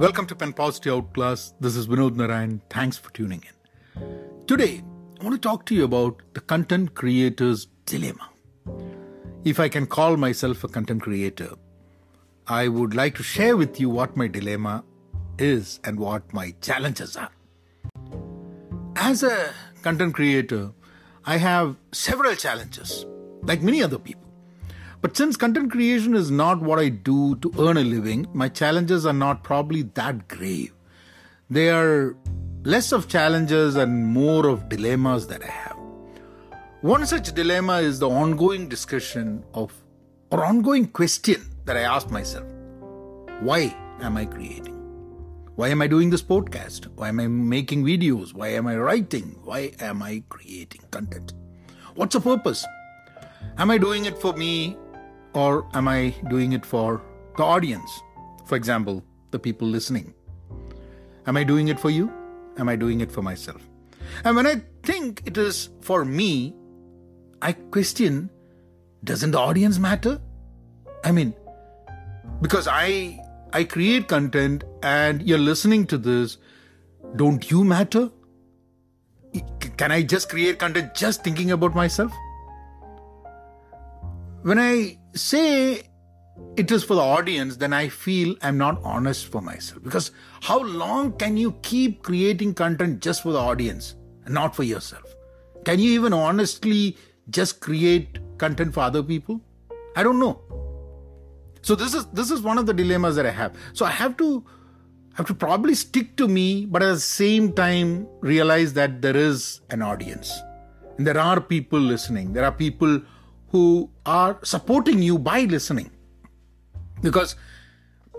[0.00, 1.52] Welcome to Pen Positive Outclass.
[1.60, 2.62] This is Vinod Narayan.
[2.70, 4.46] Thanks for tuning in.
[4.46, 4.82] Today,
[5.20, 8.30] I want to talk to you about the content creator's dilemma.
[9.44, 11.50] If I can call myself a content creator,
[12.46, 14.84] I would like to share with you what my dilemma
[15.38, 17.32] is and what my challenges are.
[18.96, 20.72] As a content creator,
[21.26, 23.04] I have several challenges,
[23.42, 24.29] like many other people.
[25.02, 29.06] But since content creation is not what I do to earn a living, my challenges
[29.06, 30.74] are not probably that grave.
[31.48, 32.16] They are
[32.64, 35.78] less of challenges and more of dilemmas that I have.
[36.82, 39.72] One such dilemma is the ongoing discussion of,
[40.30, 42.46] or ongoing question that I ask myself
[43.40, 44.76] why am I creating?
[45.56, 46.88] Why am I doing this podcast?
[46.94, 48.34] Why am I making videos?
[48.34, 49.38] Why am I writing?
[49.44, 51.32] Why am I creating content?
[51.94, 52.66] What's the purpose?
[53.56, 54.76] Am I doing it for me
[55.34, 57.02] or am I doing it for
[57.36, 57.90] the audience?
[58.46, 60.14] For example, the people listening.
[61.26, 62.12] Am I doing it for you?
[62.58, 63.68] Am I doing it for myself?
[64.24, 66.54] And when I think it is for me,
[67.42, 68.30] I question
[69.04, 70.20] doesn't the audience matter?
[71.04, 71.34] I mean,
[72.42, 73.18] because I
[73.52, 76.38] I create content and you're listening to this,
[77.16, 78.10] don't you matter?
[79.76, 82.12] Can I just create content just thinking about myself?
[84.42, 85.82] When I say
[86.56, 89.82] it is for the audience, then I feel I'm not honest for myself.
[89.82, 94.62] Because how long can you keep creating content just for the audience and not for
[94.62, 95.04] yourself?
[95.64, 96.96] Can you even honestly
[97.28, 99.42] just create content for other people?
[99.94, 100.40] I don't know.
[101.60, 103.54] So this is this is one of the dilemmas that I have.
[103.74, 104.42] So I have to
[105.14, 109.60] have to probably stick to me, but at the same time realize that there is
[109.68, 110.32] an audience.
[110.96, 112.32] And there are people listening.
[112.32, 113.02] There are people
[113.50, 115.90] who are supporting you by listening.
[117.02, 117.36] Because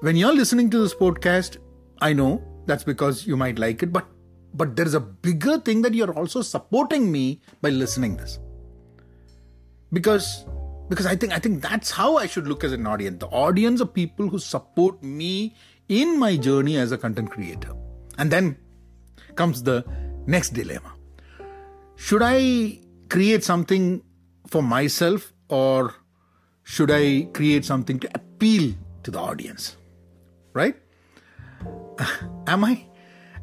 [0.00, 1.58] when you're listening to this podcast,
[2.00, 4.06] I know that's because you might like it, but
[4.54, 8.38] but there's a bigger thing that you're also supporting me by listening this.
[9.92, 10.44] Because
[10.88, 13.20] because I think I think that's how I should look as an audience.
[13.20, 15.54] The audience are people who support me
[15.88, 17.72] in my journey as a content creator.
[18.18, 18.56] And then
[19.36, 19.84] comes the
[20.26, 20.92] next dilemma.
[21.96, 24.02] Should I create something
[24.52, 25.94] for myself or
[26.62, 29.76] should I create something to appeal to the audience?
[30.52, 30.76] Right?
[32.46, 32.86] Am I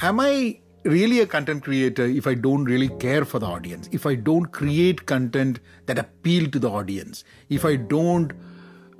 [0.00, 3.88] am I really a content creator if I don't really care for the audience?
[3.92, 7.24] If I don't create content that appeal to the audience?
[7.48, 8.32] If I don't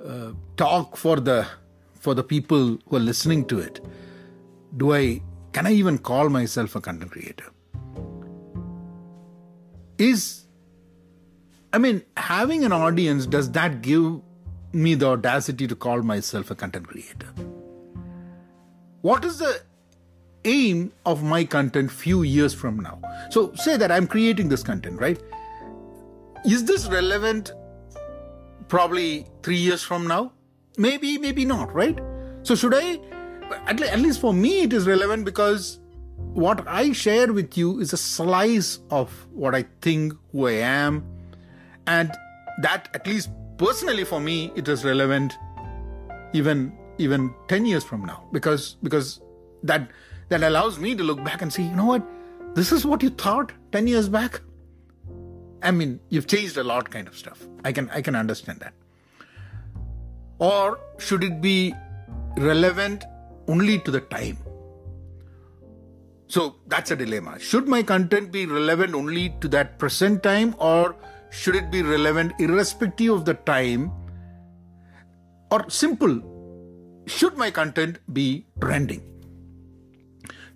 [0.05, 1.45] uh, talk for the
[1.93, 3.83] for the people who are listening to it?
[4.77, 5.21] Do I
[5.53, 7.51] can I even call myself a content creator?
[9.97, 10.44] Is
[11.75, 14.21] I mean, having an audience, does that give
[14.71, 17.27] me the audacity to call myself a content creator?
[19.01, 19.61] What is the
[20.45, 23.01] aim of my content few years from now?
[23.29, 25.21] So, say that I'm creating this content, right?
[26.45, 27.51] Is this relevant
[28.69, 30.31] probably three years from now?
[30.77, 31.99] Maybe, maybe not, right?
[32.43, 33.01] So, should I,
[33.67, 35.81] at least for me, it is relevant because
[36.15, 41.03] what I share with you is a slice of what I think, who I am,
[41.87, 42.11] and
[42.61, 45.37] that at least personally for me it is relevant
[46.33, 48.23] even even 10 years from now.
[48.31, 49.21] Because because
[49.63, 49.89] that
[50.29, 52.03] that allows me to look back and see you know what?
[52.55, 54.41] This is what you thought 10 years back?
[55.61, 57.45] I mean you've changed a lot kind of stuff.
[57.63, 58.73] I can i can understand that.
[60.37, 61.73] Or should it be
[62.37, 63.05] relevant
[63.47, 64.37] only to the time?
[66.27, 67.39] So that's a dilemma.
[67.39, 70.95] Should my content be relevant only to that present time or
[71.39, 73.91] should it be relevant irrespective of the time?
[75.51, 76.21] Or simple,
[77.05, 79.03] should my content be trending?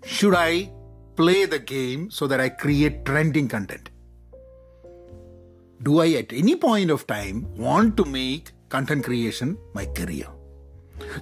[0.04, 0.72] Should I
[1.16, 3.90] play the game so that I create trending content?
[5.82, 10.26] Do I at any point of time want to make content creation my career?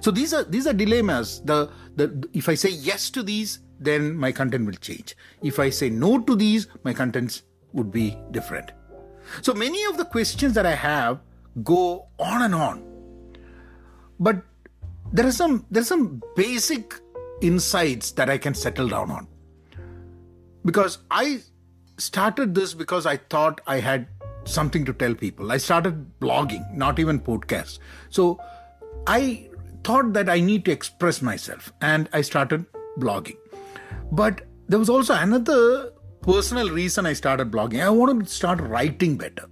[0.01, 1.41] So these are these are dilemmas.
[1.43, 5.15] The, the if I say yes to these, then my content will change.
[5.41, 8.71] If I say no to these, my contents would be different.
[9.41, 11.19] So many of the questions that I have
[11.63, 12.83] go on and on.
[14.19, 14.43] But
[15.11, 16.93] there are some there are some basic
[17.41, 19.27] insights that I can settle down on.
[20.65, 21.41] Because I
[21.97, 24.07] started this because I thought I had
[24.45, 25.51] something to tell people.
[25.51, 27.79] I started blogging, not even podcasts.
[28.09, 28.39] So
[29.07, 29.49] I
[29.83, 32.65] thought that I need to express myself and I started
[32.97, 33.37] blogging.
[34.11, 35.91] But there was also another
[36.29, 37.83] personal reason I started blogging.
[37.83, 39.47] I wanted to start writing better.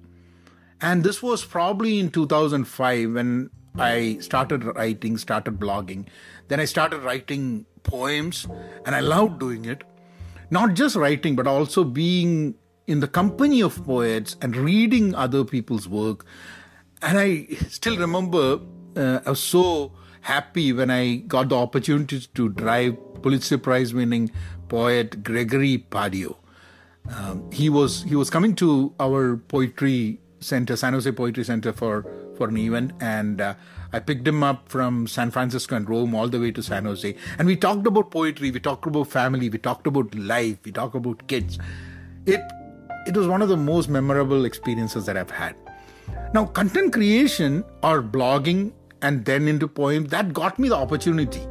[0.80, 6.06] And this was probably in 2005 when I started writing, started blogging.
[6.50, 8.46] Then I started writing poems,
[8.86, 9.84] and I loved doing it.
[10.52, 12.54] Not just writing, but also being
[12.86, 16.28] in the company of poets and reading other people's work.
[17.02, 18.60] And I still remember
[18.96, 24.30] uh, I was so happy when I got the opportunity to drive Pulitzer Prize winning
[24.70, 26.38] poet Gregory Pardlo.
[27.16, 32.06] Um, he was he was coming to our poetry center, San Jose Poetry Center for
[32.36, 33.56] for an event, and uh,
[33.94, 37.16] I picked him up from San Francisco and Rome all the way to San Jose,
[37.40, 40.96] and we talked about poetry, we talked about family, we talked about life, we talked
[40.96, 41.58] about kids.
[42.26, 42.42] It
[43.08, 45.56] it was one of the most memorable experiences that I've had.
[46.34, 51.42] Now, content creation or blogging and then into poems that got me the opportunity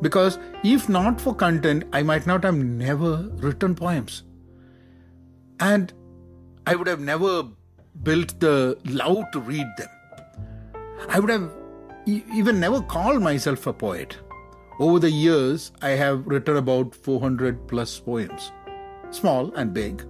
[0.00, 4.22] because if not for content i might not have never written poems
[5.60, 5.92] and
[6.66, 7.44] i would have never
[8.02, 9.88] built the love to read them
[11.08, 11.50] i would have
[12.06, 14.16] even never called myself a poet
[14.78, 18.52] over the years i have written about 400 plus poems
[19.10, 20.02] small and big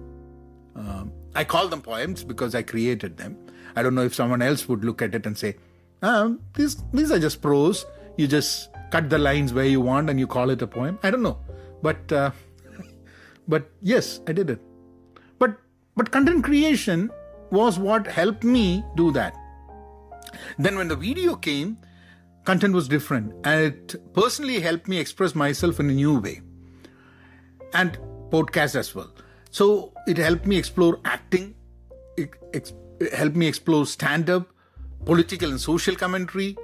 [0.75, 3.37] um, i call them poems because i created them
[3.75, 5.55] i don't know if someone else would look at it and say
[6.01, 7.85] um, these these are just prose.
[8.17, 10.99] You just cut the lines where you want and you call it a poem.
[11.03, 11.37] I don't know,
[11.81, 12.31] but uh,
[13.47, 14.61] but yes, I did it.
[15.95, 17.09] But content creation
[17.51, 19.35] was what helped me do that.
[20.57, 21.77] Then when the video came,
[22.45, 26.41] content was different, and it personally helped me express myself in a new way,
[27.73, 27.97] and
[28.29, 29.11] podcast as well.
[29.51, 31.55] So it helped me explore acting.
[32.17, 32.71] It, it
[33.13, 34.47] helped me explore stand up
[35.05, 36.57] political and social commentary.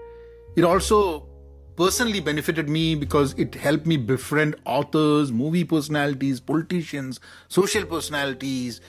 [0.55, 1.27] It also
[1.75, 8.81] personally benefited me because it helped me befriend authors, movie personalities, politicians, social personalities.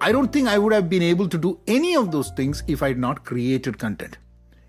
[0.00, 2.82] I don't think I would have been able to do any of those things if
[2.82, 4.18] I had not created content.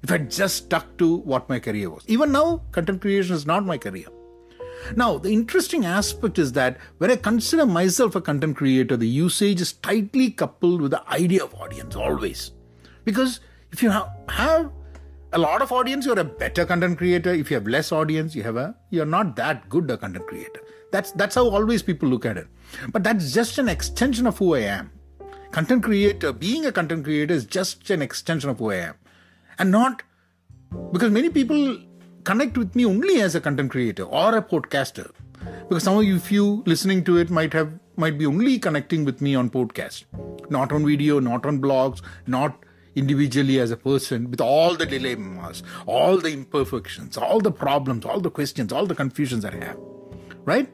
[0.04, 2.04] If I'd just stuck to what my career was.
[2.08, 4.06] Even now, content creation is not my career.
[4.96, 9.62] Now, the interesting aspect is that when I consider myself a content creator, the usage
[9.62, 12.52] is tightly coupled with the idea of audience, always.
[13.04, 13.40] Because
[13.72, 14.72] if you have, have
[15.34, 17.34] a lot of audience, you're a better content creator.
[17.34, 20.62] If you have less audience, you have a you're not that good a content creator.
[20.92, 22.48] That's that's how always people look at it.
[22.92, 24.92] But that's just an extension of who I am.
[25.52, 28.96] Content creator, being a content creator is just an extension of who I am.
[29.58, 30.04] And not
[30.92, 31.80] because many people
[32.24, 35.12] connect with me only as a content creator or a podcaster.
[35.70, 39.22] Because some of you, you listening to it, might have might be only connecting with
[39.22, 40.04] me on podcast,
[40.50, 42.60] not on video, not on blogs, not
[42.96, 48.20] individually as a person with all the dilemmas, all the imperfections, all the problems, all
[48.20, 49.78] the questions, all the confusions that I have.
[50.44, 50.70] Right?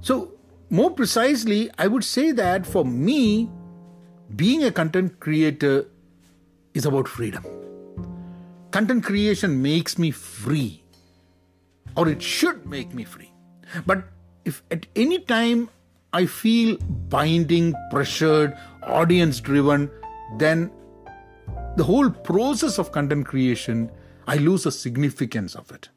[0.00, 0.32] So,
[0.70, 3.50] more precisely, I would say that for me,
[4.36, 5.86] being a content creator
[6.74, 7.44] is about freedom.
[8.70, 10.82] Content creation makes me free,
[11.96, 13.32] or it should make me free.
[13.86, 14.04] But
[14.44, 15.70] if at any time
[16.12, 16.76] I feel
[17.08, 19.90] binding, pressured, audience driven,
[20.36, 20.70] then
[21.76, 23.90] the whole process of content creation,
[24.26, 25.88] I lose the significance of it.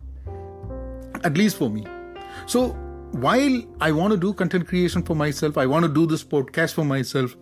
[1.24, 1.86] At least for me.
[2.46, 2.70] So
[3.12, 6.74] while I want to do content creation for myself, I want to do this podcast
[6.74, 7.36] for myself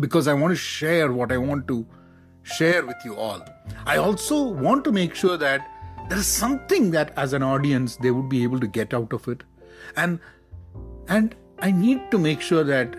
[0.00, 1.86] because I want to share what I want to
[2.42, 3.44] share with you all.
[3.86, 5.68] I also want to make sure that
[6.08, 9.28] there is something that as an audience they would be able to get out of
[9.28, 9.44] it.
[9.96, 10.20] And
[11.08, 12.96] and I need to make sure that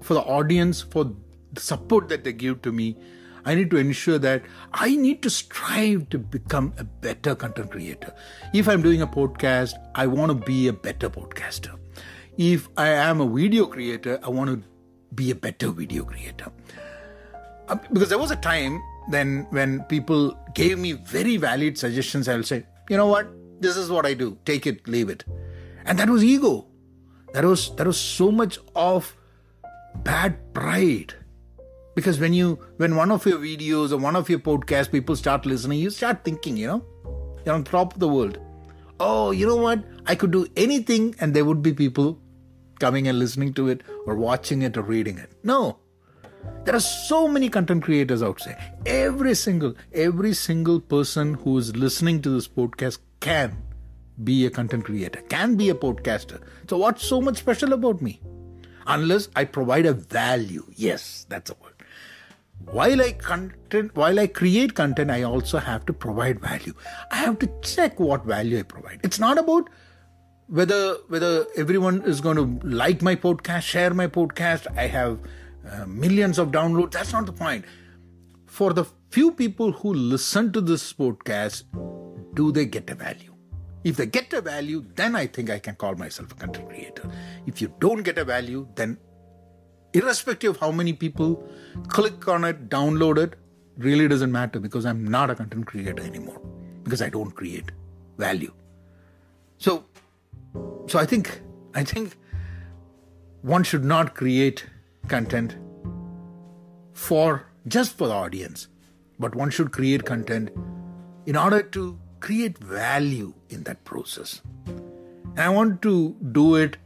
[0.00, 1.12] for the audience, for
[1.52, 2.96] the support that they give to me,
[3.44, 4.42] I need to ensure that
[4.72, 8.12] I need to strive to become a better content creator.
[8.52, 11.78] If I'm doing a podcast, I want to be a better podcaster.
[12.36, 14.68] If I am a video creator, I want to
[15.14, 16.50] be a better video creator.
[17.68, 22.42] Um, because there was a time then when people gave me very valid suggestions, I'll
[22.42, 23.28] say, you know what,
[23.60, 24.38] this is what I do.
[24.44, 25.24] Take it, leave it.
[25.84, 26.66] And that was ego.
[27.32, 29.14] That was that was so much of
[30.02, 31.14] bad pride
[31.94, 35.44] because when you when one of your videos or one of your podcasts people start
[35.44, 36.84] listening you start thinking you know
[37.44, 38.38] you're on top of the world
[39.00, 42.18] oh you know what i could do anything and there would be people
[42.78, 45.32] coming and listening to it or watching it or reading it.
[45.42, 45.78] No.
[46.64, 48.74] There are so many content creators out there.
[48.86, 53.56] Every single every single person who is listening to this podcast can
[54.22, 56.40] be a content creator can be a podcaster.
[56.68, 58.20] So what's so much special about me?
[58.86, 60.64] Unless i provide a value.
[60.74, 61.74] Yes that's a word.
[62.70, 66.74] While i content while i create content i also have to provide value.
[67.10, 69.00] I have to check what value i provide.
[69.04, 69.68] It's not about
[70.48, 75.18] whether whether everyone is going to like my podcast share my podcast i have
[75.70, 77.64] uh, millions of downloads that's not the point
[78.46, 81.64] for the few people who listen to this podcast
[82.34, 83.34] do they get a value
[83.84, 87.10] If they get a value, then I think I can call myself a content creator.
[87.46, 88.98] If you don't get a value, then
[89.92, 91.48] irrespective of how many people
[91.88, 93.36] click on it, download it,
[93.76, 96.40] really doesn't matter because I'm not a content creator anymore
[96.82, 97.70] because I don't create
[98.18, 98.52] value.
[99.58, 99.84] So,
[100.86, 101.40] so I think
[101.74, 102.16] I think
[103.42, 104.64] one should not create
[105.06, 105.56] content
[106.92, 108.68] for just for the audience,
[109.18, 110.50] but one should create content
[111.26, 114.42] in order to create value in that process.
[114.66, 116.76] And I want to do it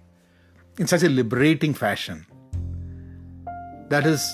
[0.78, 2.26] in such a liberating fashion.
[3.88, 4.30] That is,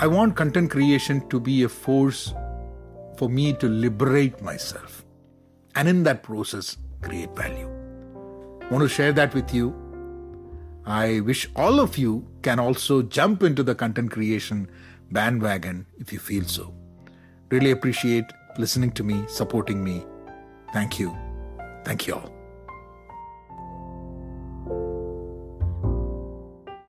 [0.00, 2.34] I want content creation to be a force
[3.16, 5.04] for me to liberate myself
[5.74, 7.77] and in that process create value.
[8.70, 9.74] Want to share that with you.
[10.84, 14.70] I wish all of you can also jump into the content creation
[15.10, 16.74] bandwagon if you feel so.
[17.50, 18.24] Really appreciate
[18.58, 20.04] listening to me, supporting me.
[20.72, 21.16] Thank you.
[21.84, 22.37] Thank you all.